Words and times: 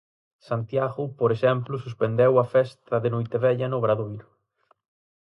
Santiago, 0.47 1.03
por 1.19 1.29
exemplo, 1.35 1.73
suspendeu 1.85 2.31
a 2.43 2.45
festa 2.55 2.95
de 3.03 3.09
Noitevella 3.13 3.67
no 3.69 3.77
Obradoiro. 3.81 4.27